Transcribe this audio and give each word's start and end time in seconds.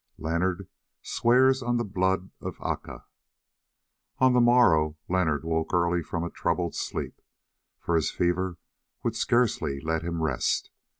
LEONARD 0.17 0.67
SWEARS 1.03 1.61
ON 1.61 1.77
THE 1.77 1.83
BLOOD 1.83 2.31
OF 2.41 2.59
ACA 2.65 3.05
On 4.17 4.33
the 4.33 4.41
morrow 4.41 4.97
Leonard 5.07 5.43
woke 5.43 5.75
early 5.75 6.01
from 6.01 6.23
a 6.23 6.31
troubled 6.31 6.73
sleep, 6.73 7.21
for 7.79 7.95
his 7.95 8.09
fever 8.09 8.57
would 9.03 9.15
scarcely 9.15 9.79
let 9.79 10.01
him 10.01 10.23
rest. 10.23 10.71